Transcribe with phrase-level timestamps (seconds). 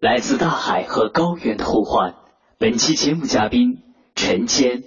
[0.00, 2.14] 来自大海和高原的呼唤。
[2.58, 3.78] 本期节目嘉宾
[4.14, 4.82] 陈坚。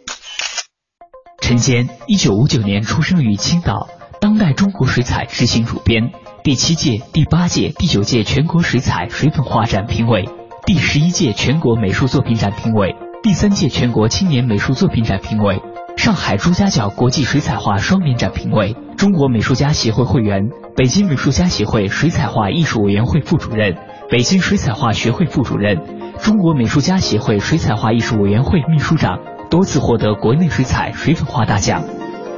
[1.42, 3.88] 陈坚，一九五九年出生于青岛，
[4.20, 6.12] 当代中国水彩执行主编，
[6.44, 10.28] 第七届、第八届、第九届全国水彩水粉画展评委，
[10.66, 15.62] 第十一届全国美术作品展评委，第三届全国青年美术作品展评委。
[15.96, 23.78] 上海朱家角国际水彩画双年展评委，中国美术家协会会员，北京美术家协会水彩画艺术委员会副主任，
[24.10, 25.82] 北京水彩画学会副主任，
[26.20, 31.84] 中国美术家协会水彩画艺术委员会秘书长，多次获得国内水彩水粉画大奖，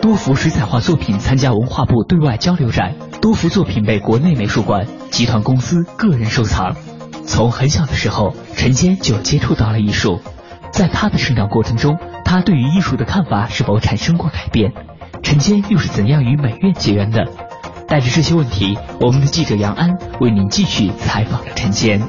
[0.01, 6.75] 多幅水彩画作品参加文化部对外交流展，多幅作品被国内美术馆、集团公司、个人收藏。
[7.27, 10.21] 从很小的时候，陈坚就接触到了艺术，
[10.71, 11.99] 在他的成长过程中。
[12.25, 14.73] 他对于艺术的看法是否产生过改变？
[15.21, 17.25] 陈坚又是怎样与美院结缘的？
[17.89, 21.99] 带着这些问题，我们的记者杨安为您继续采访了陈坚。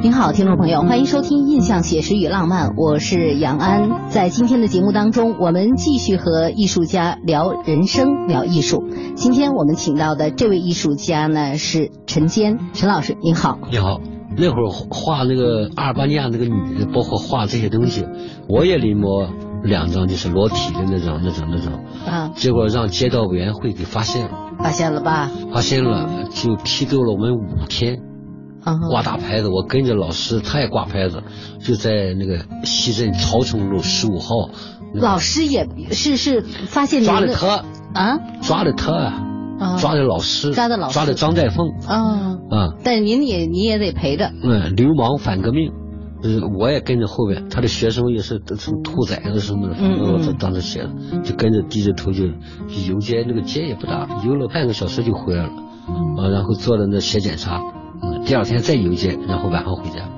[0.00, 4.08] 您好，听众朋友，欢迎收听《印象写实与浪漫》，我是杨安。
[4.08, 8.82] 在今天的节目当中，我们继续和艺术家聊人生、聊艺术。
[9.14, 13.58] 今天我们请到的这位艺术家呢是陈坚，陈老师，您好。
[13.70, 14.00] 你好。
[14.36, 18.04] 那会儿画那个阿尔巴尼亚那个女的，包括画这些东西，
[18.48, 19.28] 我也临摹
[19.64, 21.72] 两张，就是裸体的那种、那种、那种。
[22.06, 22.30] 啊。
[22.36, 24.30] 结果让街道委员会给发现了。
[24.58, 25.30] 发现了吧？
[25.52, 27.98] 发现了，就批斗了我们五天。
[28.62, 28.78] 啊。
[28.90, 31.22] 挂大牌子，我跟着老师，他也挂牌子，
[31.60, 34.50] 就在那个西镇朝城路十五号。
[34.94, 37.64] 老师也是是发现抓了他
[37.94, 38.18] 啊？
[38.42, 38.92] 抓了他
[39.58, 39.76] 啊！
[39.78, 42.74] 抓的老师，抓的老师，抓的张代凤啊啊！
[42.84, 44.30] 但是您也你也得陪着。
[44.42, 45.72] 嗯，流氓反革命，
[46.24, 50.90] 就是我也跟着后边，他的学生也是都成兔崽子什么的，我他当时写的，
[51.22, 52.24] 就跟着低着头就
[52.88, 55.50] 游街，那个街也不大，游了半个小时就回来了，
[56.16, 57.60] 啊，然后做了那写检查，
[58.24, 60.08] 第二天再游街，然后晚上回家。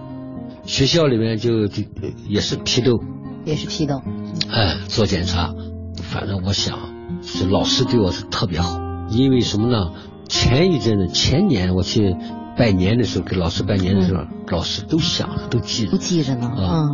[0.62, 1.82] 学校里面就就
[2.28, 3.00] 也是批斗，
[3.44, 4.00] 也是批斗，
[4.48, 5.56] 哎，做检查，
[5.96, 6.78] 反正我想
[7.20, 8.78] 是老师对我是特别好。
[9.10, 9.90] 因为什么呢？
[10.28, 12.16] 前一阵子，前年我去
[12.56, 16.46] 拜年的时候，给老师拜年的时候，老师都想着，都记着，都记着呢。
[16.48, 16.84] 啊，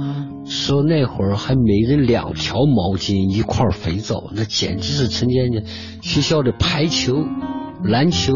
[0.44, 5.62] 说那会儿还每人两条毛巾，一块肥皂，那简直是陈年的。
[6.02, 7.14] 学校的排球、
[7.84, 8.32] 篮球、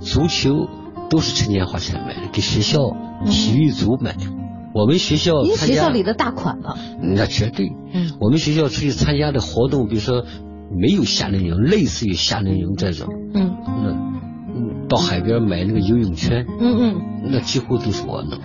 [0.00, 0.68] 足球
[1.10, 2.78] 都是陈年花钱买的，给学校
[3.26, 4.16] 体育组买。
[4.74, 6.78] 我们学校，您学校里的大款了。
[7.02, 7.70] 那绝对。
[7.92, 8.12] 嗯。
[8.20, 10.24] 我们学校出去参加的活动，比如说。
[10.74, 14.01] 没有夏令营，类似于夏令营这种，嗯，那，嗯，
[14.92, 18.38] 到海边买那个游泳圈，嗯嗯，那几乎都是我弄，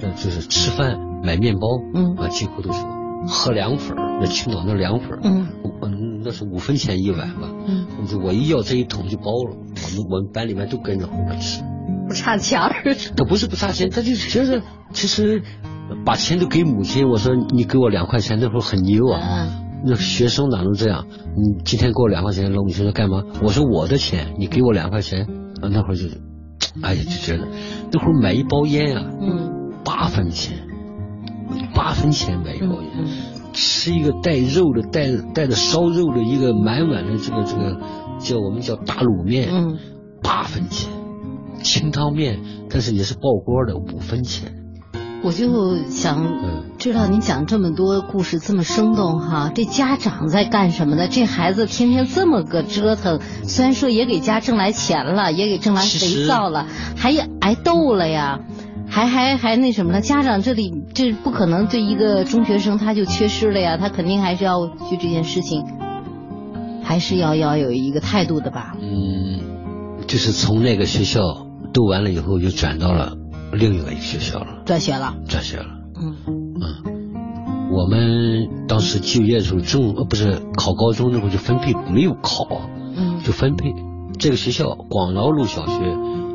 [0.00, 5.48] 那就是吃饭买面包，嗯，啊，几乎都是我，喝凉粉那青岛那凉粉嗯，
[5.82, 7.86] 嗯，那是五分钱一碗吧，嗯，
[8.24, 11.62] 我一要这一桶就包了，我们我们班里面都跟着后边吃，
[12.08, 14.62] 不差钱儿，他不是不差钱，他就是觉得
[14.94, 15.42] 其实
[16.06, 19.62] 把钱都给母亲，我说你给我两块钱，那会儿很牛啊。
[19.84, 21.04] 那学生哪能这样？
[21.36, 23.22] 你今天给我两块钱，老母亲说干嘛？
[23.42, 25.26] 我说我的钱，你给我两块钱。
[25.62, 26.08] 啊，那会儿就，
[26.82, 27.48] 哎呀，就觉得
[27.92, 30.66] 那会儿买一包烟啊，嗯，八分钱，
[31.74, 33.06] 八分钱买一包烟，
[33.52, 37.80] 吃一个带肉的、带带着烧肉的一个满碗的这个这个
[38.18, 39.78] 叫我们叫大卤面，嗯，
[40.22, 40.90] 八分钱，
[41.62, 44.65] 清汤面，但是也是爆锅的，五分钱。
[45.22, 51.08] 我就想知道你讲这么多故事这么生动哈，这家长在干什么呢？
[51.08, 56.66] 这孩子天天这么个折腾，虽然说也给家挣来钱了，也给挣来肥皂了，
[56.96, 58.40] 还挨斗了呀，
[58.88, 60.00] 还还还那什么了？
[60.00, 65.64] 家长这里这不可能对一个中学生他就缺失了呀，他肯定还是要去这件事情，
[66.84, 68.76] 还是要要有一个态度的吧？
[68.80, 69.40] 嗯，
[70.06, 71.22] 就是从那个学校
[71.72, 73.14] 斗完了以后，就转到了。
[73.56, 75.66] 另一个学校了，转学了，转学了。
[75.98, 82.46] 嗯嗯，我们当时就业的时候中呃不是考高中那会儿就分配没有考，
[82.96, 83.72] 嗯，就分配
[84.18, 85.72] 这个学校广饶路小学，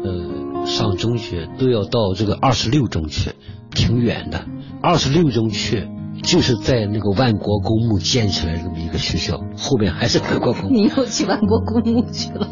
[0.03, 3.31] 呃上中学都要到这个二十六中去，
[3.73, 4.45] 挺远的。
[4.81, 5.87] 二十六中去
[6.23, 10.69] 就是在那个万国公墓建起来这么一个学校，后面还是万国公墓。
[10.69, 12.47] 你又去万国公墓去了。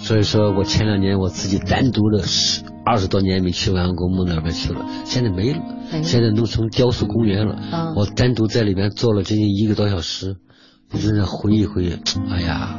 [0.00, 2.64] 所以说我前两年我自己单独的十。
[2.82, 5.60] 二十多年没去万公墓那边去了，现在没了，
[6.02, 7.94] 现在弄成雕塑公园了。
[7.94, 10.36] 我单独在里面坐了将近一个多小时，
[10.90, 11.92] 就是在回忆回忆。
[12.30, 12.74] 哎呀，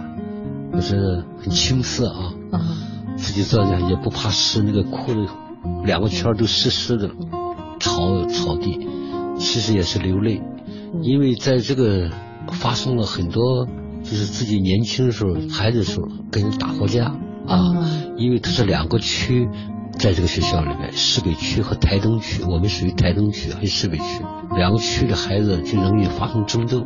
[0.74, 2.34] 就是很青涩啊，
[3.16, 5.28] 自己坐下也不怕湿，那个裤子
[5.86, 7.12] 两个圈都湿湿的，
[7.80, 8.80] 草草地，
[9.38, 10.42] 其实也是流泪，
[11.04, 12.10] 因为在这个
[12.52, 13.68] 发生了很多，
[14.04, 17.06] 就是自己年轻的时候、孩子的时候跟人打过架
[17.48, 19.48] 啊，因为它是两个区。
[20.00, 24.24] 在这个学校里面，市北区和台东区，我们属于台东区，还是市北区？
[24.56, 26.80] 两个区的孩子就容易发生争斗，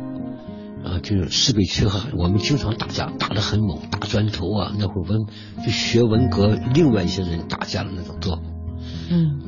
[0.84, 4.72] 啊，就是市北区和我们经常打架，打得很猛，打砖头啊。
[4.78, 5.24] 那会儿文
[5.64, 8.44] 就学文革，另外一些人打架的那种作风，
[9.08, 9.40] 嗯，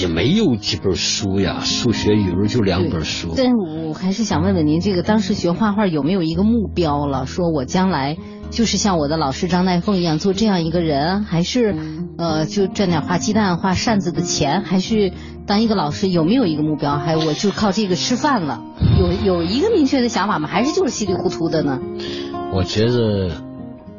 [0.00, 3.34] 也没有几本书呀，数学、语文就两本书。
[3.36, 7.26] 但是我还是想问问您，这个当时学画画有没有一个目标了？
[7.26, 8.16] 说我将来。
[8.50, 11.74] 就是像我的老师张代凤一样做这样一个人，还是
[12.18, 15.12] 呃就赚点画鸡蛋画扇子的钱，还是
[15.44, 16.98] 当一个老师有没有一个目标？
[16.98, 18.62] 还我就靠这个吃饭了，
[19.00, 20.46] 有有一个明确的想法吗？
[20.46, 21.80] 还是就是稀里糊涂的呢？
[22.52, 23.42] 我觉得，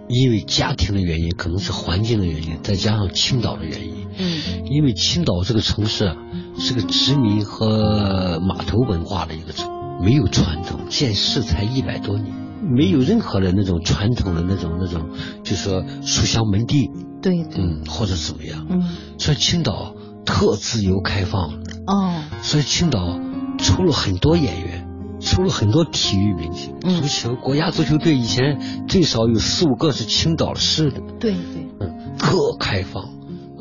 [0.08, 4.05] 因为家庭的原因，可能是环境的原因，再加上青岛的原因。
[4.18, 4.66] 嗯。
[4.66, 6.16] 因为青岛这个城市啊，
[6.58, 9.70] 是个殖民和码头文化的一个城，
[10.02, 12.34] 没有传统，建市才一百多年。
[12.68, 15.10] 没有任何的那种传统的那种那种，
[15.44, 16.90] 就说书香门第，
[17.22, 18.84] 对，嗯，或者怎么样，嗯，
[19.20, 19.94] 所以青岛
[20.26, 23.20] 特自由开放，哦，所以青岛
[23.60, 24.88] 出了很多演员，
[25.20, 33.10] 出了很多体育明星，足球国家足球队以前最少有四五个是青岛市的，对对，嗯，特开放，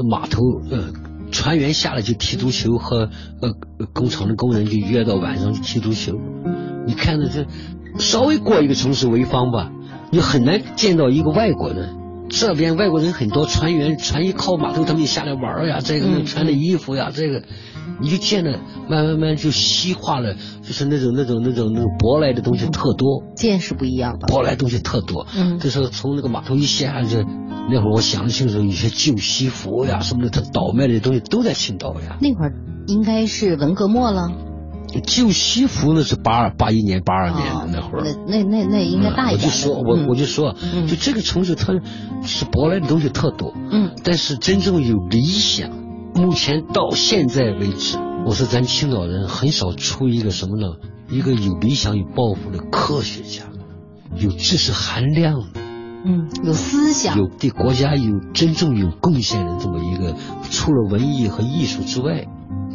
[0.02, 0.92] 码头呃
[1.30, 3.10] 船员下来就踢足球，和
[3.40, 3.54] 呃
[3.92, 6.18] 工厂的工人就约到晚上去踢足球，
[6.86, 7.46] 你看着这。
[7.96, 9.70] 稍微过一个城市潍坊吧，
[10.10, 11.94] 你很难见到一个外国人。
[12.28, 17.44] 这边外国人很多，船员船一靠码头，他们就下来玩呀，这个穿的衣服呀，这个
[18.00, 18.58] 你就见了，
[18.88, 24.26] 慢慢慢就西化了，就是那种那种那种那种舶来的东西特多，见识不一样吧？
[24.28, 27.24] 舶来东西特多，嗯，就是从那个码头一下，这
[27.70, 32.18] 那会儿我想得清楚，有些旧西服呀什么的，他倒卖的东西都在青岛呀。
[32.20, 32.52] 那会儿
[32.86, 34.30] 应该是文革末了。
[35.06, 39.48] 旧西服那是八二八一年、八二年的那会儿，那那那那应该大一点。
[39.48, 40.54] 我就说，我我就说，
[40.86, 41.72] 就这个城市，它
[42.22, 43.52] 是舶来的东西特多。
[43.72, 43.90] 嗯。
[44.04, 45.70] 但是真正有理想，
[46.14, 50.68] 目前到现在为止，我说咱青岛人很少出一个什么呢？
[51.10, 53.44] 一个有理想、有抱负的科学家，
[54.16, 55.60] 有知识含量的，
[56.04, 60.14] 嗯，有思想，有对国家有真正有贡献的这么一个，
[60.50, 62.26] 除了文艺和艺术之外，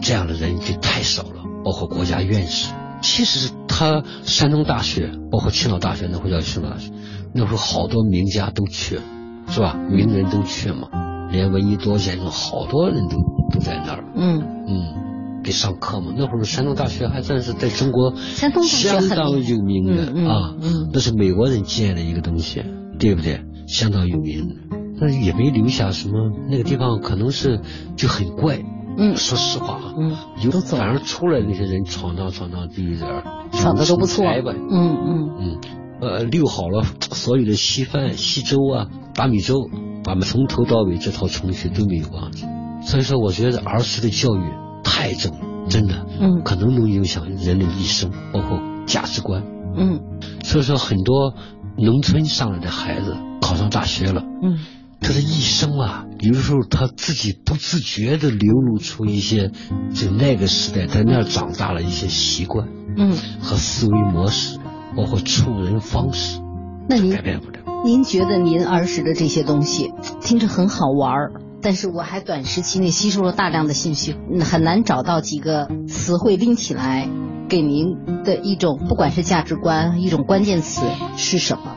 [0.02, 1.44] 这样的人就太少了。
[1.64, 6.92] 包括国家院士，其实他山东大学，包括青岛大学，那会叫青岛大学，
[7.34, 9.00] 那时候好多名家都去，
[9.48, 9.76] 是吧？
[9.90, 10.88] 名人都去嘛，
[11.32, 13.18] 连闻一多先生，好多人都
[13.52, 14.04] 都在那儿。
[14.16, 16.14] 嗯嗯，给上课嘛。
[16.18, 22.64] 那会儿山东大学还算是在中国相当有名的啊，嗯那是美国人建的一个东西，
[23.00, 23.42] 对不对？
[23.68, 24.58] 相当有名，
[25.00, 26.32] 但是也没留下什么。
[26.50, 27.62] 那个地方可能是
[27.96, 28.60] 就很怪。
[28.98, 33.08] 嗯，说实话啊，嗯，有反正出来那些人闯荡闯荡第一点，
[33.54, 35.58] 闯的都不错，嗯嗯嗯，
[36.02, 39.56] 呃，溜好了所有的稀饭、稀粥啊、大米粥，
[40.04, 42.46] 把们从头到尾这套程序都没有忘记。
[42.82, 44.42] 所以说，我觉得儿时的教育
[44.84, 45.38] 太重，
[45.70, 49.44] 真的，嗯，可能能影响人的一生，包括价值观，
[49.76, 50.00] 嗯。
[50.44, 51.34] 所以说，很多
[51.78, 54.60] 农村上来的孩子考上大学了，嗯。
[55.02, 59.50] 他的一生啊，有的时候他自己不自觉的流露出一些，
[59.94, 64.60] 就那个时代在那儿长大了一些习惯，嗯，和思维模式，
[64.98, 66.42] 包括处人方式，
[66.90, 67.60] 那您改变不了。
[67.86, 71.32] 您觉得您儿时的这些东西听着很好玩儿，
[71.62, 77.08] 但是我还短时期内吸收了大量的信息，很难找到几个词汇拎起来
[77.48, 80.82] 给您的一种，不管是价值观，一种关键词
[81.16, 81.76] 是什么？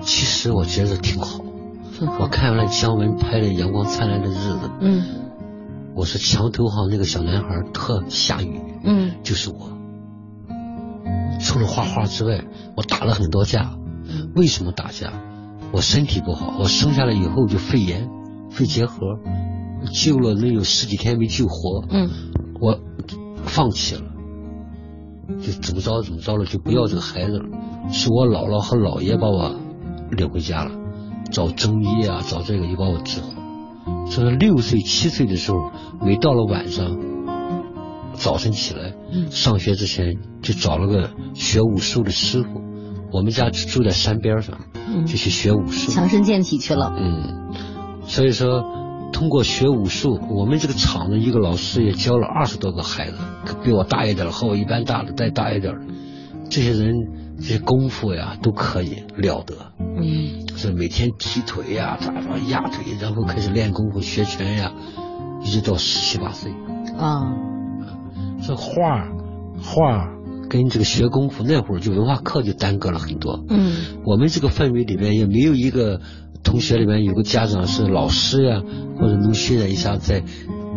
[0.00, 1.40] 其实我觉得挺好。
[2.20, 5.04] 我看完了姜文拍的《阳光灿烂的日子》，嗯，
[5.94, 9.76] 我说墙头上那个小男孩特下雨，嗯，就是我。
[11.40, 12.44] 除了画画之外，
[12.76, 13.74] 我打了很多架。
[14.34, 15.12] 为什么打架？
[15.72, 18.10] 我身体不好，我生下来以后就肺炎、
[18.50, 18.98] 肺结核，
[19.90, 21.86] 救了能有十几天没救活。
[21.88, 22.10] 嗯，
[22.60, 22.78] 我
[23.46, 24.02] 放弃了，
[25.40, 27.46] 就怎么着怎么着了，就不要这个孩子了。
[27.90, 29.54] 是我姥姥和姥爷把我
[30.10, 30.72] 领回家了，
[31.30, 33.28] 找中医啊，找这个又把我治好。
[34.10, 35.70] 所以六岁七岁的时候，
[36.04, 36.98] 每到了晚上，
[38.12, 38.92] 早晨起来，
[39.30, 42.60] 上学之前就找了个学武术的师傅。
[43.12, 44.58] 我们家住在山边上，
[45.06, 46.94] 就去学武术，强身健体去了。
[46.96, 47.52] 嗯，
[48.06, 48.64] 所以说
[49.12, 53.18] 通过学武术，我们这个厂的一个老师也教了二十多个孩子，
[53.62, 55.74] 比我大一点和我一般大的再大一点
[56.48, 56.94] 这些人
[57.36, 59.54] 这些功夫呀都可以了得。
[59.78, 64.72] 嗯，是每天踢腿呀，咋着压腿，然后开始练功夫学拳呀，
[65.42, 66.50] 一直到十七八岁。
[66.98, 67.30] 啊，
[68.46, 69.06] 这画
[69.62, 70.08] 画。
[70.52, 73.42] 跟这个学功夫那会儿就文化课就耽搁了很多。
[73.48, 73.72] 嗯，
[74.04, 76.02] 我们这个氛围里面也没有一个
[76.44, 78.60] 同学里面有个家长是老师呀，
[78.98, 80.22] 或者能训练一下再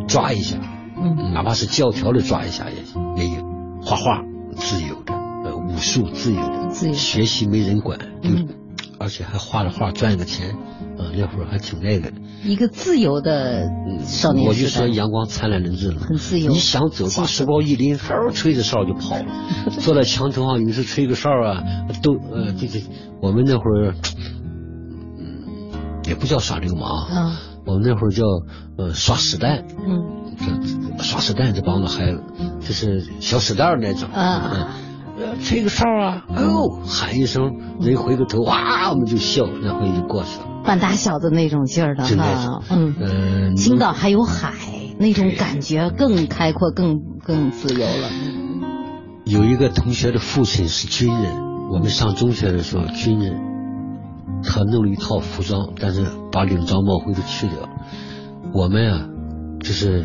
[0.07, 0.55] 抓一下。
[0.97, 3.43] 嗯，哪怕是教条的抓一下也也有。
[3.81, 4.23] 画画
[4.55, 5.13] 自由的，
[5.43, 7.99] 呃，武术自由的，自由学习没人管。
[8.23, 8.47] 嗯，
[8.99, 10.55] 而且还画着画赚个钱，
[10.97, 12.11] 呃，那会儿还挺那个。
[12.43, 13.67] 一个自由的
[14.05, 16.51] 少年我就说阳光灿烂的日子，很自由。
[16.51, 19.15] 你想走，把书包一拎，嗖吹着哨就跑。
[19.17, 19.25] 了。
[19.81, 21.63] 坐在墙头上，有时吹个哨啊，
[22.03, 22.83] 都呃，这这，
[23.21, 23.95] 我们那会儿，
[25.17, 25.73] 嗯，
[26.07, 27.07] 也不叫耍流氓。
[27.07, 28.23] 啊，我们那会儿叫
[28.77, 30.35] 呃耍屎蛋，嗯，
[30.99, 32.21] 耍屎蛋这帮子孩子，
[32.59, 34.07] 就是小屎蛋那种。
[34.11, 34.69] 啊，
[35.41, 40.45] 吹个哨啊，哦，喊一声，人回个头，哇，我们就笑，然后就过去了。
[40.65, 44.53] 半大小的那种劲儿的哈，嗯，青岛还有海，
[44.97, 48.09] 那种感觉更开阔、更更自由了。
[49.25, 51.35] 有一个同学的父亲是军人，
[51.71, 53.39] 我们上中学的时候，军人，
[54.43, 57.69] 他弄了一套服装，但是把领章帽徽都去掉。
[58.53, 59.07] 我们啊，
[59.61, 60.03] 就是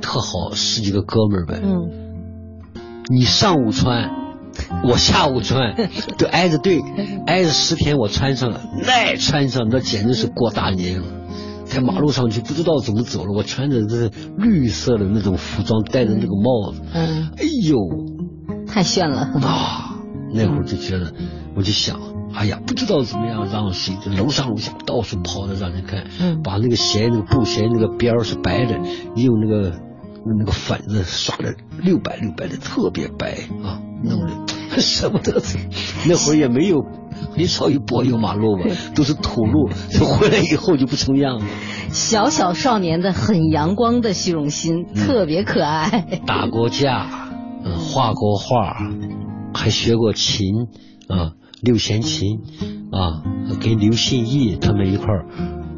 [0.00, 1.60] 特好，十几个哥们儿呗。
[1.62, 1.90] 嗯，
[3.08, 4.19] 你上午穿。
[4.84, 5.74] 我下午穿
[6.18, 6.80] 都挨着队，
[7.26, 11.06] 挨着十天我穿上了，那穿上那简直是过大年了，
[11.64, 13.32] 在马路上就不知道怎么走了。
[13.34, 17.76] 我穿着这绿色的那种服装，戴着那个帽子，嗯，哎呦，
[18.66, 19.96] 太炫了啊！
[20.32, 21.12] 那会儿就觉得，
[21.56, 22.00] 我就想，
[22.34, 28.78] 哎呀，不知道怎么样让谁楼上楼下到处跑着让人看，嗯，把那个鞋那个布鞋那个边儿是白的，
[29.16, 29.72] 用那个
[30.38, 33.80] 那个粉子刷的六白六白的，特别白啊。
[34.02, 35.58] 弄的舍不得 走，
[36.08, 36.78] 那会儿也没有
[37.36, 39.68] 很少有柏油马路吧，都是土路。
[40.06, 41.44] 回来以后就不成样了。
[41.90, 46.20] 小小少年的很阳光的虚荣心，特别可爱。
[46.26, 47.06] 打过架，
[47.62, 48.74] 嗯，画过画，
[49.52, 50.46] 还学过琴
[51.08, 52.38] 啊，六弦琴
[52.90, 53.22] 啊，
[53.60, 55.26] 跟刘信义他们一块儿。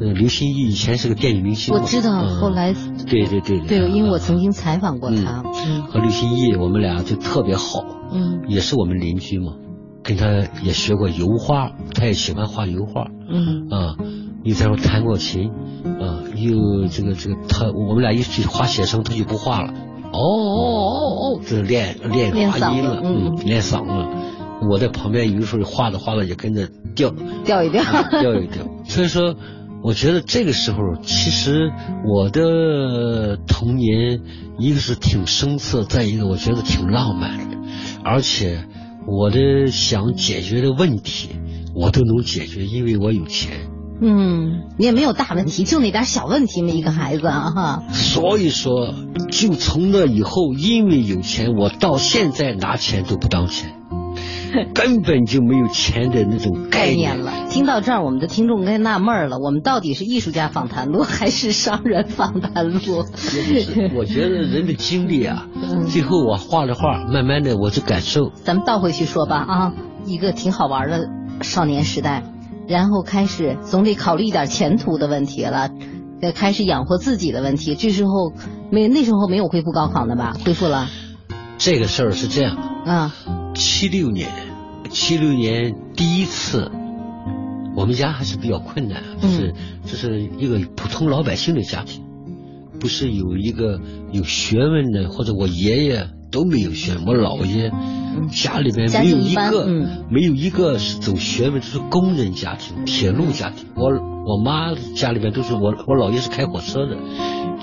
[0.03, 2.73] 呃，刘信义以前是个电影明星，我知道，后来
[3.07, 5.43] 对对对对，因为我曾经采访过他，
[5.87, 7.85] 和刘信义我们俩就特别好。
[8.11, 9.53] 嗯，也是我们邻居嘛，
[10.03, 10.27] 跟他
[10.61, 13.07] 也学过油画，他也喜欢画油画。
[13.29, 13.95] 嗯啊，
[14.43, 15.49] 又在那弹过琴，
[16.01, 19.73] 啊，又这个这个他，我们俩一起画写生，他就不画了。
[20.11, 24.33] 哦哦哦哦，这练练发音了，嗯，练嗓子。
[24.69, 27.09] 我在旁边有的时候画着画着也跟着调
[27.45, 28.65] 调一调，调一调。
[28.85, 29.35] 所以说，
[29.83, 31.69] 我觉得这个时候其实
[32.05, 34.21] 我的童年，
[34.57, 37.57] 一个是挺生涩，再一个我觉得挺浪漫的。
[38.03, 38.65] 而且
[39.05, 41.29] 我的想解决的问题，
[41.75, 43.51] 我都能解决，因为我有钱。
[44.01, 47.83] 嗯，你也没有大问题，就那点小问题嘛，一个孩子啊哈。
[47.91, 48.93] 所以说，
[49.31, 53.75] 就从那以后，因为有钱，我到现在拿钱都不当钱。
[54.73, 57.47] 根本就没有钱的那种概念了。
[57.49, 62.79] 听到这儿，我们的听众该纳闷了：我们到底是艺术家访谈录还是商人访谈录？
[63.95, 65.47] 我觉得人的经历啊，
[65.89, 68.31] 最后我画了画，慢慢的我就感受。
[68.43, 69.73] 咱们倒回去说吧啊，
[70.05, 71.09] 一个挺好玩的
[71.41, 72.23] 少年时代，
[72.67, 75.69] 然后开始总得考虑一点前途的问题了，
[76.35, 77.75] 开始养活自己的问题。
[77.75, 78.33] 这时候
[78.71, 80.35] 没那时候没有恢复高考呢吧？
[80.45, 80.87] 恢复了。
[81.57, 82.55] 这个事儿是这样
[82.85, 83.13] 啊。
[83.53, 84.29] 七六年，
[84.89, 86.71] 七六年第一次
[87.75, 89.53] 我们家还是比较困难，就是
[89.85, 92.03] 这是一个普通老百姓的家庭，
[92.79, 93.79] 不是有一个
[94.11, 97.71] 有学问的，或者我爷爷都没有学，我姥爷
[98.31, 99.67] 家里边没有一个
[100.09, 103.67] 没有一个是走学问，就是工人家庭、铁路家庭。
[103.75, 103.89] 我
[104.25, 106.97] 我妈家里边都是我我姥爷是开火车的，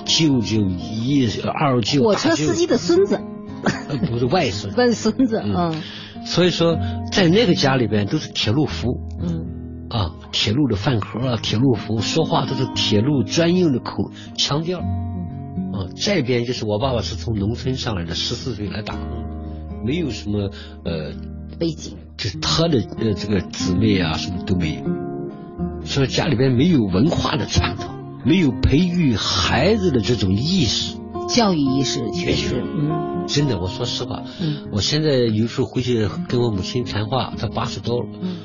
[0.05, 3.19] 舅舅姨二舅火车司机的孙子，
[4.09, 5.81] 不是外孙，外孙子，嗯。
[6.23, 6.77] 所以说，
[7.11, 8.89] 在那个家里边都是铁路服，
[9.19, 19.07] 嗯，啊，铁路的饭盒啊，铁路服，说话都是铁路专用的口腔调，啊，这边就是我爸爸是从农村上来的，十四岁来打工，
[19.83, 20.51] 没有什么
[20.85, 21.13] 呃
[21.57, 24.83] 背景，就是他的呃这个姊妹啊什么都没有，
[25.85, 27.95] 所以家里边没有文化的传统，
[28.27, 30.97] 没有培育孩子的这种意识。
[31.27, 38.37] 教育意识确实，嗯，真的，我说实话，嗯，我现在有时候回去跟我母亲谈话，她八十多了，嗯，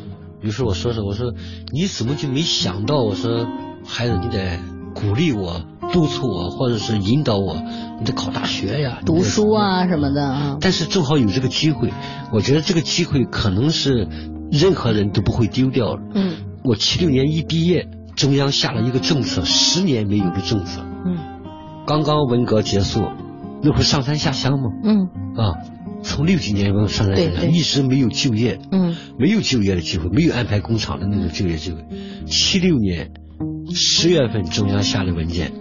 [0.43, 1.33] 有时候我说说，我说
[1.73, 2.97] 你怎么就没想到？
[3.03, 3.47] 我说
[3.85, 4.59] 孩子，你得
[4.95, 5.61] 鼓励我、
[5.93, 7.57] 督促我，或者是引导我，
[7.99, 10.57] 你得考大学呀，读书啊什么的啊。
[10.61, 11.93] 但是正好有这个机会，
[12.33, 14.09] 我觉得这个机会可能是
[14.51, 16.03] 任何人都不会丢掉的。
[16.15, 16.33] 嗯，
[16.65, 20.83] 我七六年一毕业，中央下了一个政策，十年没有的政策。
[21.05, 21.19] 嗯
[21.87, 23.05] 刚刚文革结束，
[23.67, 24.71] 那会上山下乡嘛？
[24.85, 25.59] 嗯啊，
[26.03, 31.85] 从六几年上山下乡，一直没有就业，嗯，没有就业的机会，没有安排工厂的那种就业机会。
[32.27, 33.11] 七六年
[33.75, 35.53] 十月份，中央下了文件，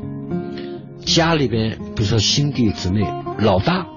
[1.00, 3.02] 家里边比如说兄弟姊妹，
[3.40, 3.88] 老大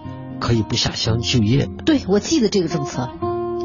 [0.41, 1.69] 可以不下乡就业。
[1.85, 3.11] 对，我记得这个政策。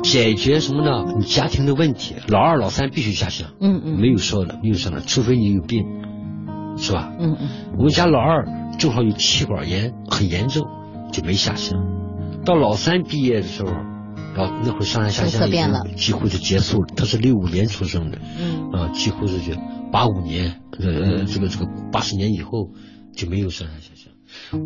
[0.04, 1.14] 解决什么呢？
[1.18, 3.52] 你家庭的问题，老二、老三必须下乡。
[3.62, 5.86] 嗯嗯，没有说的，没有说的，除非你有病。
[6.76, 7.14] 是吧？
[7.20, 8.46] 嗯嗯，我们家老二
[8.78, 10.68] 正好有气管炎，很严重，
[11.12, 11.80] 就没下乡。
[12.46, 13.72] 到老三毕业的时候，
[14.36, 16.88] 老那会上山下乡已经几乎就结束了。
[16.96, 19.54] 他是六五年出生的，嗯啊，几乎是就
[19.92, 22.70] 八五年，呃，这个这个八十年以后
[23.16, 24.12] 就没有上山下乡。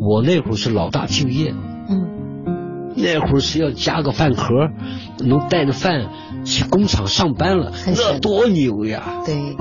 [0.00, 1.54] 我那会儿是老大就业，
[1.88, 4.70] 嗯，那会儿是要加个饭盒，
[5.18, 6.08] 能带着饭
[6.44, 9.22] 去工厂上班了，那多牛呀！
[9.24, 9.54] 对，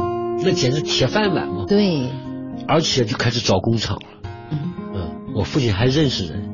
[0.44, 1.66] 那简直铁饭碗嘛。
[1.68, 2.10] 对。
[2.68, 4.02] 而且就开始找工厂了。
[5.38, 6.50] 我父亲还认识人，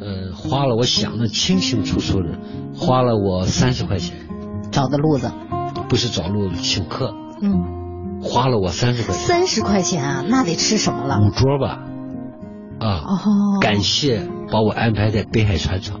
[0.00, 2.38] 呃，花了我想的清清楚楚的，
[2.74, 4.16] 花了我三十块钱，
[4.72, 5.30] 找的路子，
[5.88, 7.14] 不是找路子，请客。
[7.40, 9.24] 嗯，花了我三十块钱。
[9.24, 11.20] 三十块钱啊，那得吃什么了？
[11.20, 11.84] 五桌吧。
[12.80, 13.04] 啊。
[13.04, 13.60] 哦。
[13.60, 16.00] 感谢把我安排在北海船厂。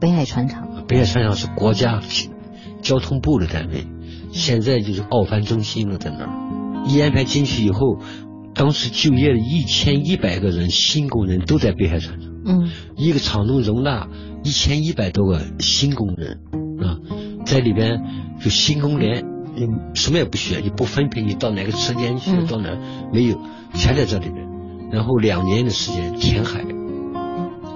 [0.00, 0.68] 北海船厂。
[0.86, 2.00] 北海船厂是国家
[2.80, 3.88] 交通部的单位，
[4.30, 6.84] 现在就是奥帆中心了，在那儿。
[6.86, 7.98] 一安排进去以后。
[8.54, 12.30] 当时就业了一千一百个人，新工人都在北海船厂。
[12.44, 14.08] 嗯，一个厂能容纳
[14.42, 16.40] 一千一百多个新工人
[16.80, 16.98] 啊，
[17.44, 18.00] 在里边
[18.40, 22.76] 就新工联，你什么也不学，也不分配，你到哪个车间去，到哪
[23.12, 23.38] 没有，
[23.74, 24.48] 全在这里边。
[24.90, 26.64] 然后两年的时间填海，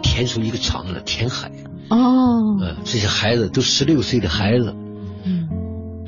[0.02, 1.52] 填出一个厂来，填海。
[1.90, 4.74] 哦，嗯，这些孩子都十六岁的孩子，
[5.24, 5.48] 嗯，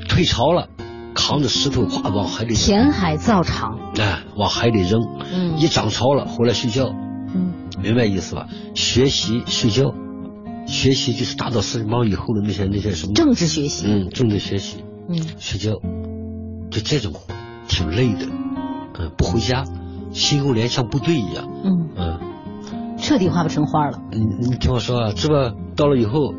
[0.09, 0.69] 退潮了。
[1.15, 5.01] 扛着石头哗往海里填海造厂，哎，往海里扔，
[5.33, 6.93] 嗯，一涨潮了回来睡觉，
[7.33, 8.47] 嗯，明白意思吧？
[8.75, 9.95] 学习睡觉，
[10.67, 13.13] 学习就是达到四人帮以后的那些那些什么？
[13.13, 15.71] 政治学习，嗯，政治学习，嗯，睡觉，
[16.69, 17.21] 就这种活
[17.67, 18.27] 挺累的，
[18.99, 19.63] 嗯，不回家，
[20.11, 21.89] 新工连像部队一样，嗯。
[21.97, 22.19] 嗯，
[22.97, 24.01] 彻底画不成花了。
[24.11, 25.55] 你你听我说啊，这吧？
[25.77, 26.33] 到了以后，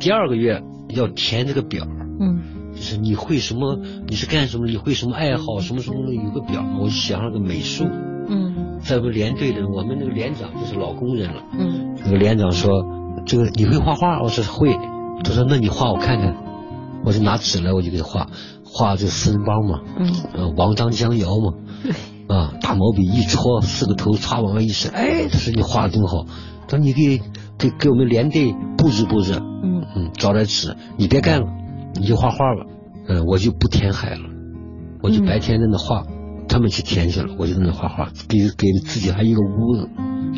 [0.00, 1.86] 第二个月要填这个表，
[2.20, 2.42] 嗯。
[2.82, 3.78] 就是你会什么？
[4.08, 4.66] 你是干什么？
[4.66, 5.60] 你会什么爱好？
[5.60, 7.86] 什么什么的有个表，我就写上个美术。
[8.28, 11.44] 嗯，在我们连队的，我们那个连长就是老工人了。
[11.56, 12.84] 嗯，那个连长说
[13.24, 14.76] ：“这个你会画画？”我说：“会。”
[15.22, 16.34] 他说：“那你画我看看。”
[17.06, 18.26] 我就拿纸来，我就给他画，
[18.64, 19.80] 画这四人帮嘛。
[20.34, 21.54] 嗯，王张江瑶嘛。
[22.28, 26.24] 啊，大毛笔一戳，四个头歘往外一伸，哎，他说你画的真好。
[26.66, 27.20] 他说你给
[27.58, 29.40] 给给我们连队布置布置。
[29.64, 31.46] 嗯嗯，找点纸，你别干了，
[31.94, 32.66] 你就画画吧。
[33.08, 34.22] 嗯，我就不填海了，
[35.02, 36.04] 我就白天在那画，
[36.48, 39.88] 他们去填去了，我就在那画画，给给自己还一个屋子，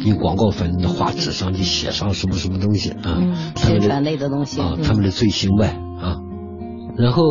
[0.06, 5.68] 用广告粉的画纸上去写上什么什么东西啊，宣传类的东西啊，他们的罪行外
[6.00, 6.16] 啊，
[6.96, 7.22] 然后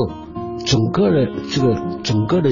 [0.66, 2.52] 整个的这个整个的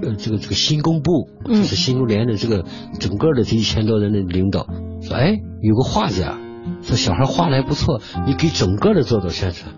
[0.00, 2.64] 呃这个这个新工部就是新工联的这个
[2.98, 4.66] 整个的这一千多人的领导
[5.02, 6.38] 说，哎，有个画家，
[6.80, 9.74] 说小孩画的还不错，你给整个的做做宣传，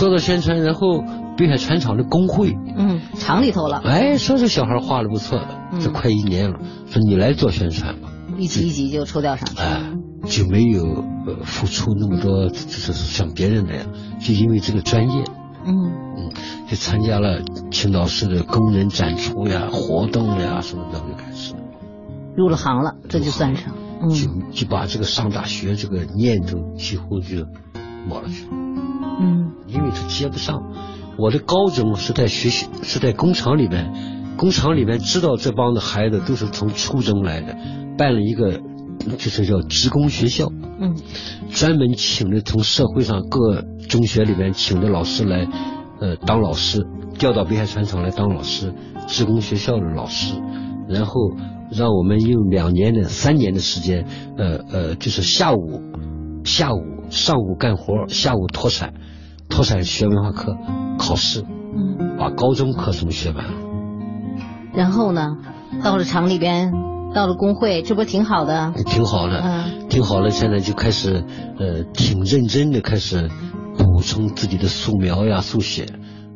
[0.00, 1.04] 做做宣传，然后。
[1.38, 3.80] 北海船厂的工会，嗯，厂里头了。
[3.82, 8.10] 哎，说这小孩画的不错的，这快一年了，说你来做宣传吧。
[8.36, 9.80] 一级一级就抽调上去，哎，
[10.26, 13.86] 就没有呃付出那么多，就是像别人那样，
[14.20, 15.24] 就因为这个专业，
[15.64, 15.72] 嗯
[16.18, 16.30] 嗯，
[16.68, 21.54] 就参加了青岛市的工人展出呀、活动呀什么的，就开始
[22.36, 23.72] 入了行了，这就算上，
[24.10, 27.46] 就就把这个上大学这个念头几乎就
[28.06, 28.50] 抹了去了。
[29.22, 30.60] 嗯，因为他接不上。
[31.18, 33.92] 我的高中是在学习，是在工厂里面，
[34.38, 37.56] 工厂里面知道这帮的孩子都是从初中来的，
[37.98, 38.60] 办了一个
[39.18, 40.46] 就是叫职工学校，
[40.80, 40.96] 嗯，
[41.50, 45.46] 专门请的从社会上各中学里面请的老师来，
[46.00, 46.86] 呃，当老师，
[47.18, 48.72] 调到北海船厂来当老师，
[49.06, 50.34] 职工学校的老师，
[50.88, 51.12] 然后
[51.70, 54.06] 让我们用两年的、三年的时间，
[54.38, 55.82] 呃呃，就是下午，
[56.44, 56.80] 下午
[57.10, 58.94] 上午干活，下午脱产。
[59.50, 60.56] 脱产学文化课，
[60.98, 61.44] 考试，
[61.76, 63.52] 嗯，把高中课程学完了。
[64.72, 65.36] 然后呢，
[65.82, 66.72] 到了厂里边，
[67.12, 68.72] 到了工会，这不挺好的？
[68.86, 70.30] 挺好的，嗯，挺好的。
[70.30, 71.24] 现在就开始，
[71.58, 73.28] 呃，挺认真的开始
[73.76, 75.86] 补充自己的素描呀、速写，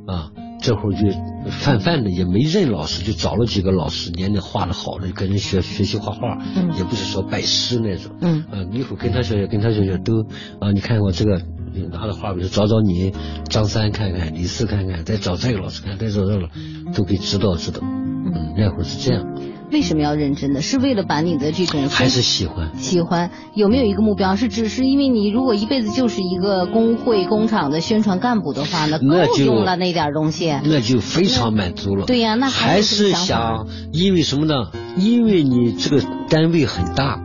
[0.07, 0.31] 啊，
[0.65, 10.23] 这会儿就泛泛的也没认老师，就找了几个老师，年龄画的好的，跟人学学习画画，嗯，也不是说拜师那种，嗯，呃，一会儿跟他学学，跟他学学都，
[10.61, 11.43] 啊，你看我这个。
[11.91, 13.13] 拿着画笔找找你，
[13.51, 16.49] 张三看看，李四看看，再找这个老师看，再找这个，
[16.95, 17.81] 都可以指导指导。
[17.83, 19.27] 嗯，那会儿是这样。
[19.75, 20.63] 为什么要认真的？
[20.63, 23.31] 是为了把你的这种还是喜欢喜欢？
[23.55, 24.37] 有没有一个目标？
[24.37, 32.07] 是只是因为你如果一辈子就是一个工会工厂的宣传干部的话，那够用了那点东西，那就非常满足了。
[32.07, 34.55] 对呀，那还是想因为什么呢？
[34.97, 37.21] 因为你这个单位很大，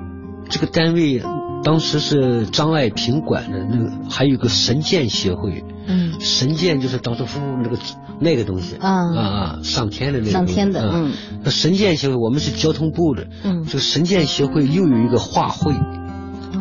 [0.50, 1.22] 这个单位。
[1.62, 7.78] 当时是张爱萍管的，那个还有个神剑协会，嗯，神剑就是当时夫那个
[8.22, 11.12] 那个东西，啊啊，上天的那个上天的，嗯，
[11.44, 15.74] 那神剑协会我们是交通部的，嗯，这个神剑协会又有一个画会，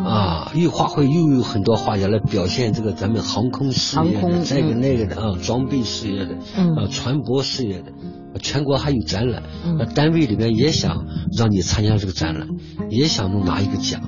[0.05, 7.93] 啊，又画会又有很多画家来表现这个咱们航空事业的这个那个的啊，装备事业的，嗯，啊，船舶事业的，
[8.41, 11.05] 全国还有展览，嗯，单位里面也想
[11.37, 12.49] 让你参加这个展览，
[12.89, 14.01] 也想能拿一个奖。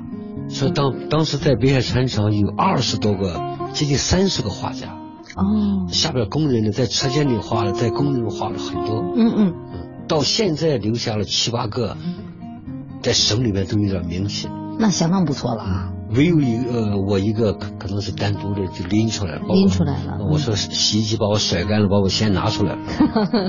[0.48, 3.40] 所以当当时在北海船厂有二十多个，
[3.72, 4.96] 接近三十个画家。
[5.36, 5.86] 哦。
[5.88, 9.02] 下边工人呢，在车间里画了，在工人画了很多。
[9.16, 9.54] 嗯嗯。
[9.72, 11.96] 嗯，到现在留下了七八个，
[13.02, 14.48] 在省里面都有点名气。
[14.78, 15.92] 那相当不错了啊。
[16.12, 19.42] 唯有一个我一个可能是单独的就拎出来了。
[19.48, 20.18] 拎出来了。
[20.28, 22.80] 我说洗衣机把我甩干了，把我先拿出来了。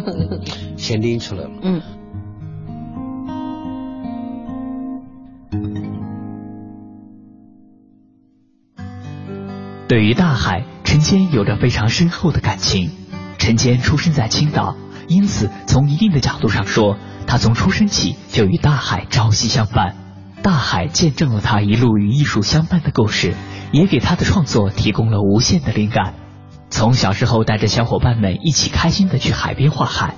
[0.77, 1.49] 先拎出来了。
[1.63, 1.81] 嗯。
[9.87, 12.91] 对于大海，陈坚有着非常深厚的感情。
[13.37, 14.75] 陈坚出生在青岛，
[15.07, 19.95] 因此从一定的角度上说，他从出生起就与大海朝夕相伴。
[20.43, 23.35] 大海见证了他一路与艺术相伴的故事，
[23.71, 26.13] 也给他的创作提供了无限的灵感。
[26.69, 30.15] 从小时候带着小伙伴们一起开心的去海边画海，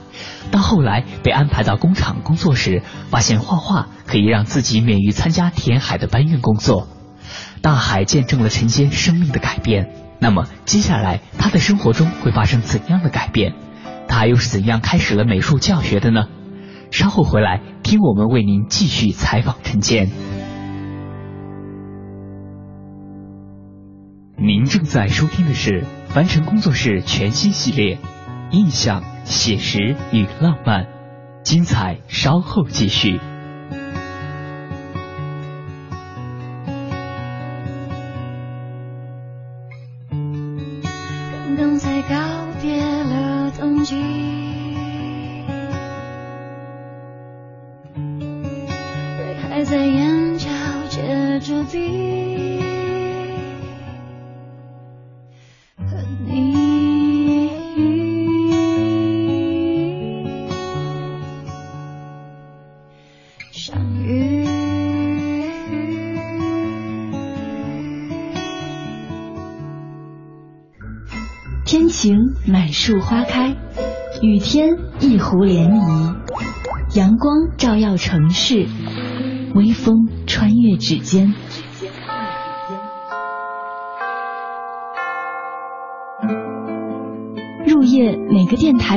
[0.50, 2.82] 到后来被安排到工厂工作时，
[3.12, 6.88] 发现画画可以让自己免于参加填海的搬运工作。
[7.62, 9.92] 大海见证了陈坚生命的改变，
[10.24, 13.56] 那么接下来他的生活中会发生怎样的改变？
[14.08, 16.28] 他又是怎样开始了美术教学的呢？
[16.92, 20.10] 稍后回来听我们为您继续采访陈坚。
[24.38, 27.98] 您正在收听的是凡尘工作室全新系列
[28.52, 30.86] 《印象、写实与浪漫》，
[31.44, 33.20] 精彩稍后继续。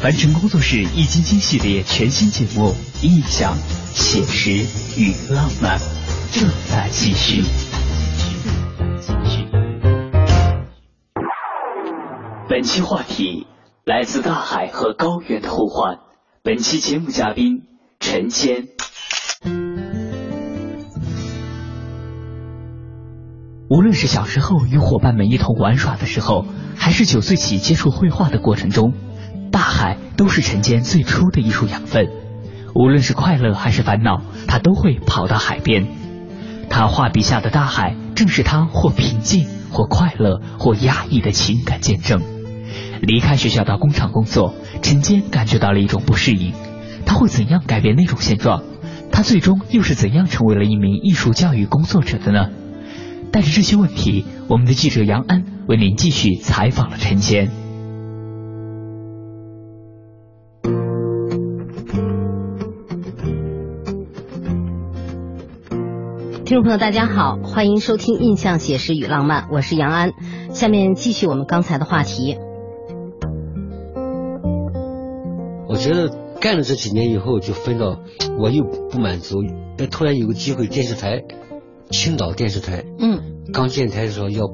[0.00, 2.68] 凡尘工作室易筋经系列全新节目
[3.04, 3.52] 《意象、
[3.92, 4.50] 写实
[4.96, 5.76] 与浪漫》
[6.32, 7.42] 正在继续。
[12.48, 13.48] 本期话题
[13.84, 15.98] 来自大海和高原的呼唤。
[16.44, 17.62] 本期节目嘉宾
[17.98, 18.68] 陈谦。
[23.68, 28.94] 无论是小时候与伙伴们一同玩耍的时候，还是九岁起接触绘画的过程中，
[29.50, 32.08] 大海都是陈坚最初的艺术养分。
[32.74, 35.86] 无论是快乐还是烦恼，他都会跑到海边。
[36.70, 42.20] 他画笔下的大海，正是他或平静、或快乐、或压抑的情感见证。
[43.00, 46.52] 离开学校到工厂工作，陈坚感觉到了一种不适应。
[47.06, 48.62] 他会怎样改变那种现状？
[49.10, 52.50] 他最终又是怎样成为了一名艺术教育工作者的呢？
[53.32, 57.50] 带着这些问题，我们的记者杨安为您继续采访了陈坚。
[66.48, 70.14] 听众朋友，大家好，欢迎收听《印象写实与浪漫》，我是杨安。
[70.54, 72.38] 下面继续我们刚才的话题。
[75.68, 76.08] 我觉得
[76.40, 78.00] 干了这几年以后，就分到
[78.38, 79.36] 我又不满足，
[79.90, 81.22] 突然有个机会，电视台。
[81.90, 83.20] 青岛电视台，嗯，
[83.52, 84.46] 刚建台的时候要，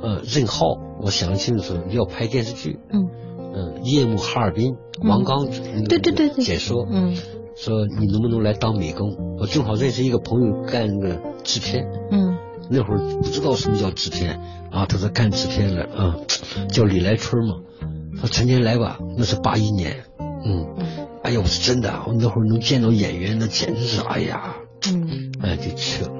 [0.00, 0.64] 呃，任浩，
[1.02, 3.10] 我想得清楚，要拍电视剧，嗯，
[3.54, 4.76] 嗯，夜幕哈尔滨，
[5.06, 7.14] 王刚，对对对对，解说，嗯，
[7.56, 9.36] 说你能不能来当美工？
[9.38, 12.36] 我正好认识一个朋友干那个制片，嗯，
[12.70, 14.40] 那会儿不知道什么叫制片，
[14.70, 16.16] 啊，他说干制片的，啊，
[16.68, 17.56] 叫李来春嘛，
[18.18, 20.66] 说陈年来吧，那是八一年，嗯，
[21.22, 24.56] 哎呀，我是真的，我那会儿能见到演员，那简直是，哎呀，
[24.92, 26.10] 嗯，哎，就去了。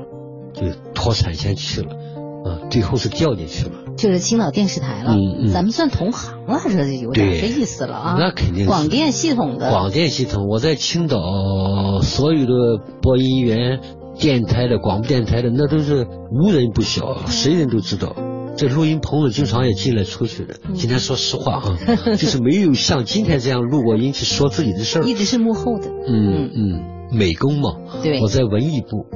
[0.54, 0.62] 就
[0.94, 1.96] 脱产先去了，
[2.44, 5.14] 啊，最后是调进去了，就是青岛电视台了。
[5.14, 8.16] 嗯嗯，咱们算同行了，这有点这意思了啊。
[8.18, 8.66] 那肯定。
[8.66, 9.70] 广电系统的。
[9.70, 13.80] 广电系统，我在青岛所有的播音员、
[14.18, 18.14] 电台的、广播电台的，那都是无人不晓，谁人都知道。
[18.56, 20.54] 这录音棚子经常也进来出去的。
[20.74, 21.76] 今天说实话啊，
[22.16, 25.04] 就是没有像今天这样录过音去说自己的事儿。
[25.04, 25.88] 一直是幕后的。
[26.06, 27.74] 嗯嗯，美工嘛。
[28.02, 28.20] 对。
[28.20, 29.06] 我在文艺部。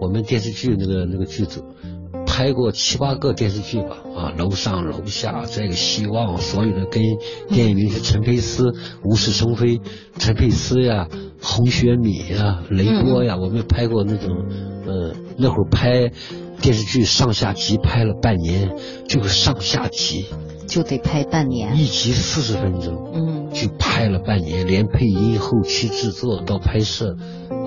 [0.00, 1.62] 我们电视剧那个那个剧组
[2.38, 7.02] 拍过七八个电视剧吧，啊，楼上楼下，这个希望所有的跟
[7.48, 8.62] 电影明星陈佩斯、
[9.02, 9.80] 无事生非、
[10.20, 11.08] 陈佩斯呀、
[11.42, 14.30] 洪雪敏呀、雷波呀，我们拍过那种，
[14.86, 16.12] 呃，那会儿拍
[16.62, 18.70] 电视剧上下集拍了半年，
[19.08, 20.26] 就是上下集
[20.68, 27.16] 就得拍半年，一集四十分钟，嗯，就拍了半年，连配音、后期制作到拍摄，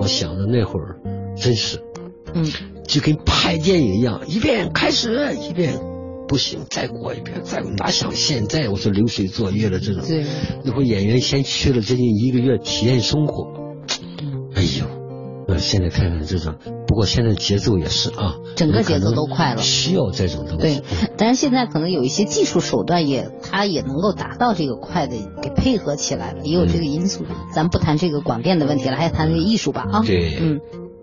[0.00, 0.96] 我想着那会儿
[1.36, 1.78] 真是。
[2.34, 2.50] 嗯，
[2.86, 5.80] 就跟拍电影一样，一遍开始，一遍
[6.28, 10.02] 不行，再过一遍，再哪想现在我说流水作业的这种。
[10.06, 10.24] 对，
[10.64, 13.46] 那会演员先去了接近一个月体验生活。
[14.54, 14.86] 哎呦，
[15.48, 16.54] 呃，现在看看这种，
[16.86, 20.80] 不过现在节奏也是啊，整个节奏都快了，需要这种东西。
[20.80, 20.82] 对，
[21.16, 27.24] 但是现在可能有一些技术手段也，它也能够达到这个快的，给配合起来了，也有这个因素。
[27.54, 30.02] 咱不谈这个广电的问题了，还谈这个艺术吧啊。
[30.04, 30.60] 对，嗯。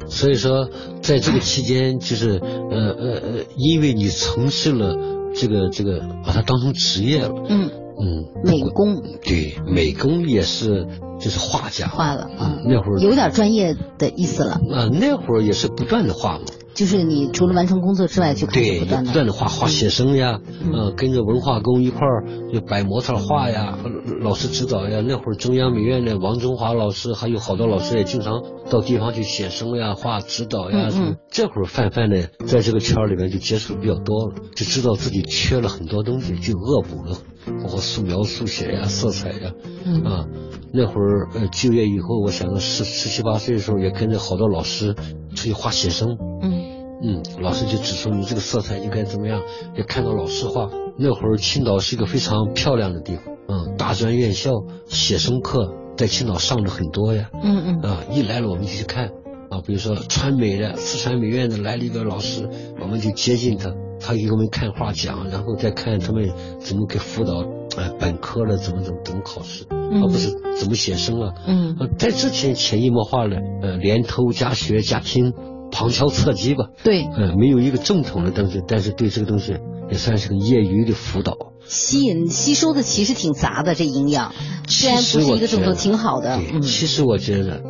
[0.10, 0.70] 所以说，
[1.02, 4.96] 在这个期间，就是呃呃呃，因为你从事了
[5.34, 7.34] 这个这个，把它当成职业了。
[7.48, 7.70] 嗯
[8.02, 9.02] 嗯，美工。
[9.24, 10.88] 对，美工也是，
[11.20, 11.88] 就是画家。
[11.88, 14.54] 画了啊，那会儿有点专业的意思了。
[14.72, 16.46] 啊，那会儿也是不断的画嘛。
[16.80, 23.78] 就是你除了完成工作之外，就开始不断的不断的画画写生呀，嗯，跟着文化宫一块儿就摆模特画呀，
[24.22, 25.04] 老师指导呀。
[25.06, 30.88] 那会儿中央美院的王中华老师还有好多老师也经常到地方去写生呀、画指导呀。
[30.94, 37.18] 嗯这会儿泛泛的在这个圈里面就接触比较多了，就知道自己缺了很多东西，就恶补了，
[37.62, 39.52] 包括素描、速写呀、色彩呀。
[39.84, 40.26] 嗯啊，
[40.74, 44.96] 那会儿呃就业以后，我想着十十七八岁的时候也跟着好多老师
[45.36, 46.18] 出去画写生。
[46.42, 46.69] 嗯。
[47.10, 49.42] 嗯，老师就指出你这个色彩应该怎么样，
[49.76, 50.70] 也看到老师画。
[50.96, 54.52] 那会儿青岛是一个非常漂亮的地方，嗯，大专院校
[54.88, 59.06] 写生课在青岛上的很多呀，嗯嗯，啊，一来了我们就去看，
[59.50, 62.48] 啊，比如说川美的、四川美院的来了一个老师，
[62.82, 67.46] 我们就接近他，他给我们看画讲，然后再看他们怎么给辅导，
[67.78, 75.34] 哎，本科的怎么怎么怎么考试，而不是怎么写生啊，嗯，在之前潜移默化的，呃，连偷加学加听。
[75.72, 79.58] 旁敲侧击吧，对，嗯，没有一个正统的东西，但是对这个东西
[79.92, 81.36] 也算是个业余的辅导。
[81.66, 84.34] 吸引吸收的其实挺杂的，这营养
[84.68, 86.40] 虽然不是一个正统，挺好的。
[86.54, 87.62] 嗯，其实我觉得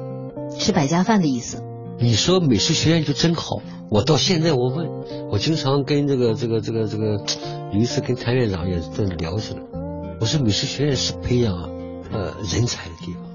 [0.57, 1.63] 吃百家饭的意思。
[1.99, 4.87] 你说美术学院就真好，我到现在我问，
[5.29, 7.21] 我经常跟这个这个这个这个，
[7.73, 9.59] 有一次跟谭院长也在聊起来，
[10.21, 11.53] 我说美术学院是培养
[12.11, 13.28] 呃人才的地方。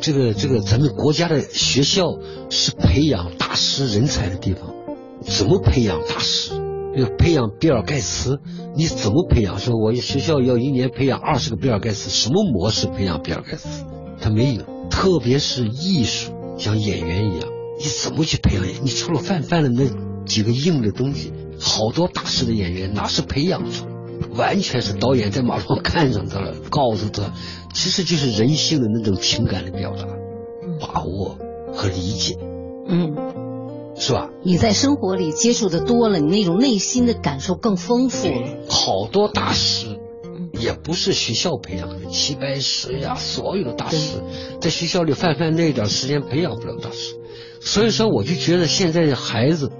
[0.00, 2.18] 这个这个，咱们国家的学校
[2.50, 4.74] 是培养大师人才的地方。
[5.22, 6.52] 怎么培养大师？
[6.96, 8.38] 要培养比尔盖茨，
[8.74, 9.58] 你怎么培养？
[9.58, 13.84] 说我学校要一年培养二十个比尔盖茨，什么模式培养比尔盖茨？
[14.20, 14.62] 他没有。
[14.88, 18.64] 特别是艺术，像演员一样，你怎么去培养？
[18.82, 19.90] 你除了泛泛的那
[20.24, 23.92] 几个硬的东西，好多大师的演员哪是培养出来？
[24.34, 27.34] 完全是导演在马路上看上他了，告诉他，
[27.76, 30.06] 其实就是人性的那种情感的表达、
[30.80, 31.36] 把握
[31.74, 32.38] 和理解。
[32.88, 33.14] 嗯。
[33.98, 34.30] 是吧？
[34.42, 38.48] 你在生活里接触的多了，你那种内心的感受更丰富了。
[38.68, 39.98] 好多大师，
[40.52, 44.22] 也不是学校培养的，齐白石呀，所有的大师，
[44.60, 47.14] 在学校里泛泛那点时间培养不了大师。
[47.60, 49.70] 所以说，我就觉得现在的孩子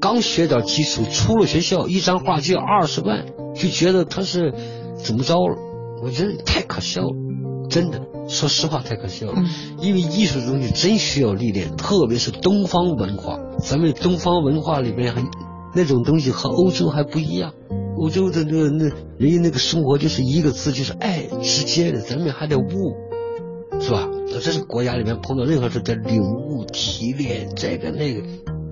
[0.00, 4.52] 刚学点基础，出了学校一张画就要二十万，就觉得他是
[4.96, 5.56] 怎么着了？
[6.02, 7.23] 我觉得太可笑了。
[7.68, 9.42] 真的，说实话太可笑了。
[9.80, 13.38] 因为艺术东西真需要历练，特别是东方文化。
[13.58, 15.22] 咱们东方文化里面还
[15.74, 17.52] 那种东西和欧洲还不一样。
[17.96, 18.84] 欧洲的那个那
[19.18, 22.00] 人家那个生活就是一个字，就是爱，直接的。
[22.00, 22.64] 咱们还得悟，
[23.80, 24.08] 是吧？
[24.42, 28.22] 这是国家里面碰到任何事得领悟、提炼这个那个。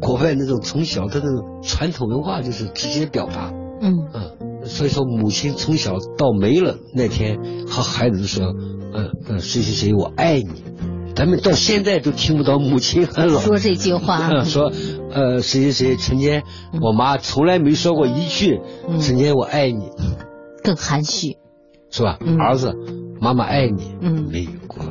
[0.01, 3.53] 国外那种从小他那种传统文化就是直接表达。
[3.81, 4.31] 嗯嗯，
[4.65, 8.55] 所以说母亲从小到没了那天和孩子说。
[8.95, 10.65] 嗯嗯，谁谁谁，我爱你。
[11.17, 14.45] 咱们到现在都听不到母亲和老说这句话。
[14.45, 14.71] 说，
[15.11, 16.43] 呃，谁谁谁，陈坚，
[16.83, 18.61] 我妈从来没说过一句
[19.01, 19.89] “陈坚，我爱你”，
[20.63, 21.39] 更含蓄，
[21.91, 22.19] 是吧？
[22.39, 22.75] 儿子，
[23.19, 24.85] 妈妈爱你，嗯，没有过。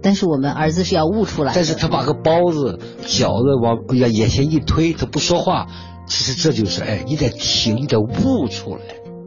[0.00, 1.52] 但是我们儿子是要悟出来。
[1.54, 5.66] 但是他把个包子、饺子往眼眼前一推，他不说话，
[6.06, 7.04] 其实这就是爱。
[7.06, 8.80] 你得听，你得悟出来。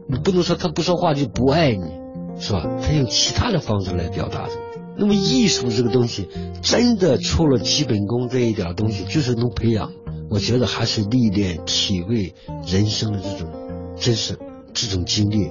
[0.08, 2.04] 你不能说他不说话就不爱你。
[2.38, 2.66] 是吧？
[2.82, 4.50] 他用其他的方式来表达的。
[4.98, 6.28] 那么艺术这个东西，
[6.60, 9.92] 真的除了基本功这一点东西，就是能培养。
[10.28, 12.34] 我觉得还是历练、体味
[12.66, 13.50] 人生的这种，
[13.96, 14.38] 真是
[14.74, 15.50] 这种经历。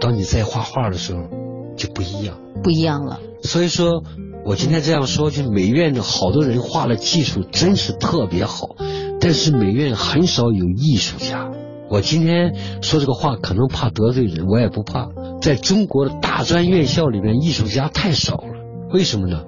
[0.00, 1.22] 当你在画画的时候，
[1.76, 3.18] 就不一样，不一样了。
[3.42, 4.04] 所以说，
[4.44, 8.76] 我今天这样说，就美院的好多人画的技术真是特别好，
[9.20, 11.50] 但是美院很少有艺术家。
[11.90, 15.08] 我今天说这个话，可能怕得罪人，我也不怕。
[15.42, 18.88] 在中国的大专院校里面，艺术家太少了。
[18.92, 19.42] 为什么呢？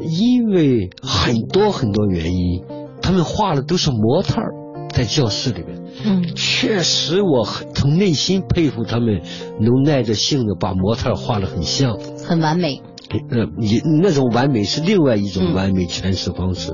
[0.00, 2.64] 因为很多很多原因，
[3.00, 4.52] 他们画的都是模特儿，
[4.90, 5.84] 在教室里面。
[6.04, 9.22] 嗯，确实，我很从内心佩服他们
[9.60, 12.82] 能耐着性子把模特儿画得很像，很完美。
[13.30, 16.72] 呃，你那种完美是另外一种完美诠释方式。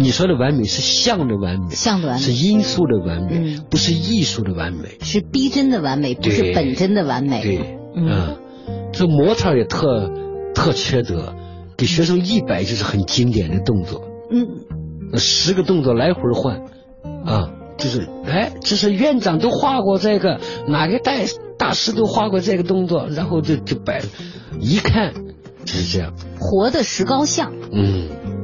[0.00, 7.42] 你说的完美是像的完美，像的完美是因素的完美，不是艺术的完美，是逼真的完美，不是本真的完美。
[7.42, 8.36] 对，嗯，
[8.92, 10.08] 这模特也特
[10.54, 11.34] 特缺德，
[11.76, 16.60] 给学生一摆就是很经典的动作，嗯，十个动作来回换，
[17.26, 21.14] 啊，就是哎，这是院长都画过这个，哪个大
[21.58, 24.00] 大师都画过这个动作，然后就就摆，
[24.60, 25.12] 一看
[25.64, 28.37] 就是这样，活的石膏像，嗯。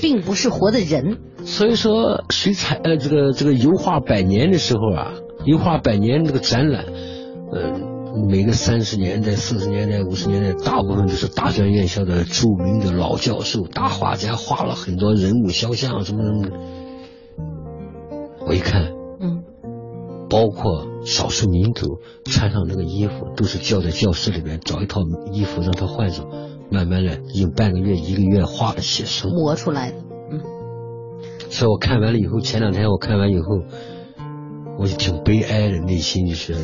[0.00, 5.12] 并不是活的人，所以说水彩呃这个这个油画百年的时候啊，
[5.44, 6.84] 油画百年这个展览，
[7.52, 7.80] 呃
[8.28, 16.48] 每个三十年代、四十年代、五十年代，大部分都是大专院校的著名的老教授、大画家画了很多人物肖像什么什么。
[18.46, 19.42] 我一看，嗯，
[20.30, 25.00] 包括少数民族穿上那个衣服，都是叫在教室里边找一套
[25.32, 26.26] 衣服让他换上。
[26.70, 29.96] 慢慢的，有半个月、一个月画的写生磨出来的，
[30.30, 30.40] 嗯。
[31.50, 33.46] 所以我看完了以后，前两天我看完以后，
[34.78, 36.56] 我就挺悲哀的，内心就是，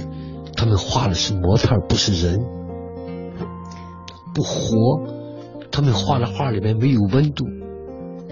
[0.56, 2.40] 他们画的是模特，不是人，
[4.34, 5.02] 不活，
[5.70, 7.44] 他们画的画里面没有温度，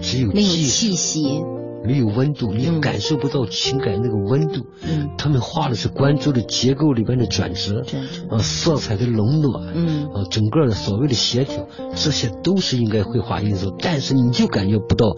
[0.01, 1.43] 只有气息。
[1.83, 4.65] 没有温度，你感受不到情感那个温度。
[4.81, 13.73] 嗯，他们画的是关注的结构里边的转折，转折，啊，色彩的冷暖，嗯，啊，整个的所谓的协调，这些都是应该绘画因素。
[13.79, 15.15] 但是你就感觉不到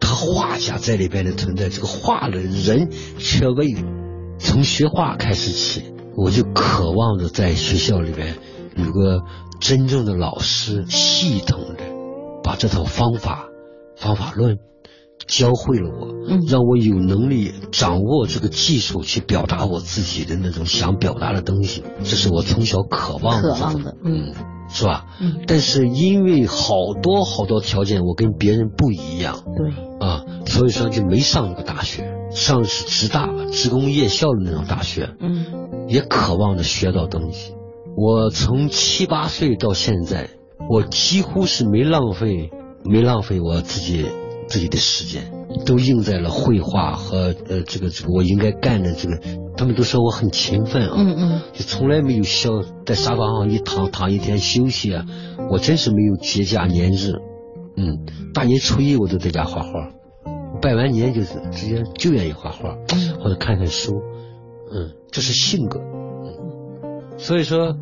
[0.00, 3.68] 他画家在里边的存在，这个画的人却未
[4.38, 8.36] 从学画开始起，我就渴望着在学校里边
[8.76, 9.22] 有个
[9.60, 11.84] 真正的老师，系统的
[12.42, 13.46] 把这套方法、
[13.96, 14.58] 方法论。
[15.30, 16.08] 教会了我，
[16.48, 24.34] 让我有能力掌握这个技术去表达我自己的那种想表达的东西，这是我从小渴望渴望的，嗯，
[24.68, 25.06] 是吧？
[25.20, 25.36] 嗯。
[25.46, 35.46] 但是因为好多好多条件，我跟别人不一样，对，啊，所以说就没上那个大学，上的是职大、职工夜校的那种大学，嗯，
[35.88, 37.54] 也渴望着学到东西。
[37.96, 40.30] 我从七八岁到现在，
[40.68, 42.50] 我几乎是没浪费，
[42.84, 44.06] 没浪费我自己
[44.50, 45.30] 自己的时间，
[45.64, 49.18] 都用在了绘画和呃这个这个我应该干的这个。
[49.56, 55.04] 他们都说我很勤奋啊，嗯嗯，就从来没有消在沙发上一躺躺一天休息啊，
[55.50, 57.12] 我真是没有节假年日，
[57.76, 57.98] 嗯，
[58.32, 59.70] 大年初一我都在家画画，
[60.62, 62.74] 拜完年就是直接就愿意画画，
[63.22, 64.00] 或者看看书，
[64.72, 67.76] 嗯，这是性格，嗯，所以说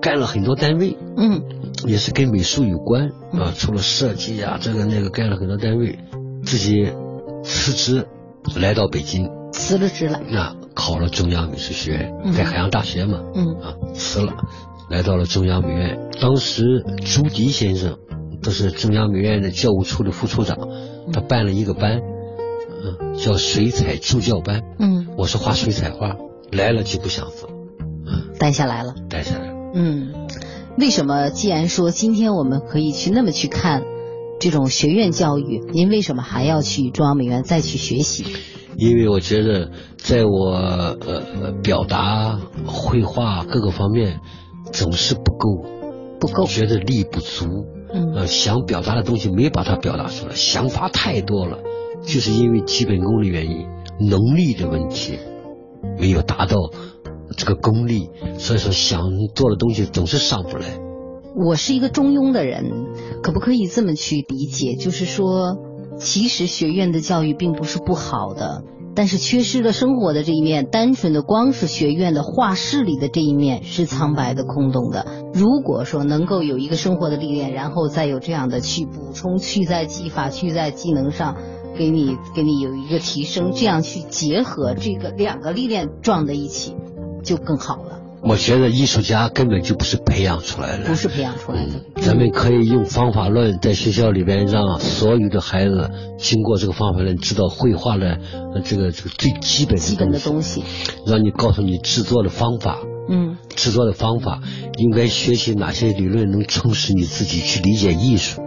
[0.00, 1.42] 干了很多单位，嗯，
[1.86, 5.98] 也是跟美术有关啊，除了设计啊这个那个干了很多单位，
[6.44, 6.92] 自己
[7.42, 8.06] 辞职
[8.56, 9.28] 来到北京。
[9.52, 13.60] 辞了职了，那考了中央美术学院，在海洋大学嘛，嗯。
[13.60, 14.32] 啊辞了，
[14.88, 16.08] 来到了中央美院。
[16.20, 17.98] 当时朱迪先生，
[18.42, 20.56] 都是中央美院的教务处的副处长，
[21.12, 22.00] 他办了一个班，
[22.82, 26.16] 嗯，叫水彩助教班，嗯，我是画水彩画，
[26.52, 27.50] 来了就不想走，
[28.06, 30.12] 嗯，待下来了，待下来了，嗯，
[30.78, 31.30] 为什么？
[31.30, 33.82] 既然说今天我们可以去那么去看
[34.40, 38.24] 这种学院教育，您为什么还要去中央美院再去学习？
[38.76, 44.20] 因为我觉得，在我呃表达、绘画各个方面
[44.72, 45.68] 总是不够，
[46.18, 47.46] 不够，觉得力不足。
[47.92, 51.58] 嗯，呃，想表达的东西没把它表达出来，想法太多了，
[52.02, 53.66] 就是因为基本功的原因，
[53.98, 55.18] 能力的问题
[55.98, 56.56] 没有达到
[57.36, 59.02] 这个功力，所以说想
[59.34, 60.66] 做的东西总是上不来。
[61.36, 62.64] 我是一个中庸的人，
[63.22, 64.74] 可不可以这么去理解？
[64.74, 65.58] 就是说。
[65.98, 68.62] 其实学院的教育并不是不好的，
[68.94, 70.64] 但是缺失了生活的这一面。
[70.64, 75.04] 单纯的光是学院的画室里的这一面是苍白的、空洞的。
[75.34, 81.36] 如果说能够有一个生活的历练，然后再有这样的去补充，去在技法、去在技能上，
[81.76, 86.74] 给你给你有一个提升，这样去结合这个两个历练撞在一起，
[87.22, 88.00] 就更好了。
[88.22, 92.02] 我觉得艺术家根本就不是培养出来的，不是培养出来的。
[92.02, 98.18] 咱们可以用方法论在学校里边，让所有的孩子经过这个方法论，知道绘画的
[98.62, 100.62] 这个这个最基本的基本的东西，
[101.06, 104.42] 让你告诉你制作的方法，嗯，制作的方法
[104.76, 108.42] 应该学习哪些理论，能充实你自己去理解艺术。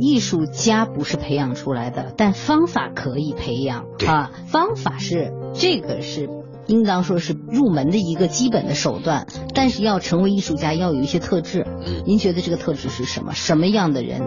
[0.00, 6.28] 艺术家不是培养出来的，但方法可以培养啊，方法是这个是。
[6.68, 11.66] 应当说是入门的一个基本的手段，但是要成为艺术家要有一些特质。
[11.84, 12.04] 嗯。
[12.06, 13.32] 您觉得这个特质是什么？
[13.34, 14.20] 什么样的人，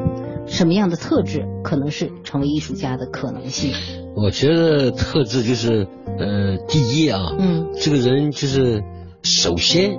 [0.48, 3.74] 什么样的特质可能是成为艺术家的可能性？
[4.16, 5.88] 我觉得特质就是，
[6.20, 8.84] 呃，第一啊，嗯，这个人就是
[9.24, 9.98] 首先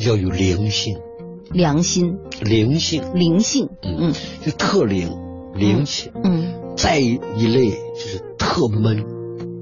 [0.00, 0.96] 要有灵性，
[1.50, 5.10] 良心，灵性，灵性，嗯，就特灵，
[5.54, 9.04] 灵气，嗯，再一类就是特闷，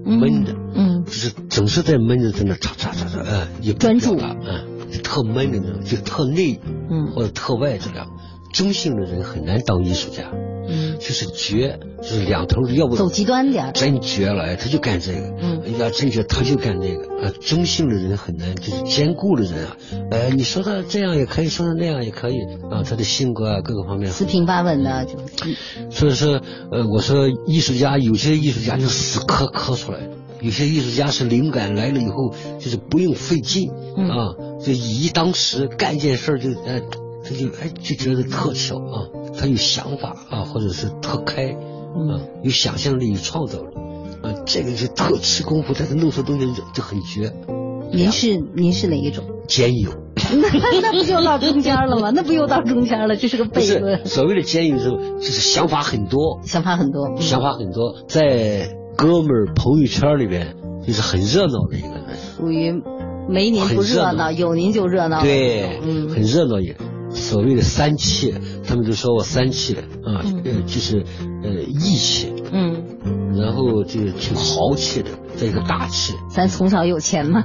[0.05, 1.05] 闷的，嗯。
[1.05, 8.09] 就是总是在闷着，在那嚓嚓嚓嚓，嗯，也专注了，嗯，特闷的那种，就特内，嗯，或者特外这样。
[8.53, 10.24] 中性的人很难当艺术家，
[10.71, 19.77] 嗯，就是绝，就是两头，要不走极端点，真绝了，哎，他就干这个，嗯，哎呀，真绝，他就干那个，呃，中性的人很难，就是兼顾的人啊，
[20.11, 22.37] 呃，你说他这样也可以，说他那样也可以，
[22.71, 25.18] 啊，他的性格啊，各个方面四平八稳的，就，
[25.91, 26.41] 所以说，
[26.71, 30.11] 呃，我说艺术家有些艺术家就死磕磕出来的。
[30.41, 34.33] 有些艺术家是灵感来了以后，就是不用费劲啊，
[34.64, 36.81] 就以一当十干一件事就哎，
[37.25, 43.75] 他就哎就觉得特巧啊，他有想法啊，或者是特开啊，有想象力、有创造力
[44.23, 47.33] 啊，这个是特吃功夫，但是弄出东西就就很绝。
[47.93, 49.25] 您是您是哪一种？
[49.49, 49.91] 兼有。
[50.33, 50.49] 那
[50.81, 52.11] 那不就到中间了吗？
[52.14, 53.16] 那不又到中间了？
[53.16, 54.05] 这是个悖论。
[54.07, 58.77] 所谓的兼有是就是想法很多，想法很多，想法很多，在。
[58.97, 60.57] 哥们儿朋友圈里边
[60.87, 62.05] 就是很热闹的一个人，
[62.37, 62.71] 属于
[63.31, 65.23] 没您不热闹，有您就热闹。
[65.23, 66.77] 对，嗯，很热闹也。
[67.11, 68.34] 所谓的三气，
[68.66, 70.22] 他们都说我三气啊，
[70.66, 71.04] 就是
[71.42, 76.14] 呃义气，嗯，然后就挺豪气的，再一个大气。
[76.28, 77.42] 咱从小有钱吗？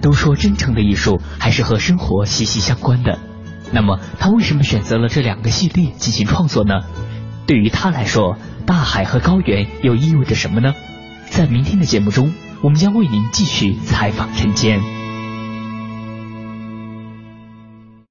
[0.00, 3.18] 都说真诚的艺术还是和生活息息相关的，
[3.72, 6.80] 那么他为什么选择了这两个系列进行创作呢？
[7.46, 8.36] 对于他来说。
[8.66, 10.72] 大海和高原又意味着什么呢？
[11.28, 14.80] 在明天的节目中，我们将为您继续采访陈坚。